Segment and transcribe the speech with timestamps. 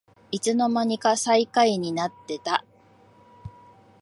[0.31, 2.65] いつのまにか最下位になってた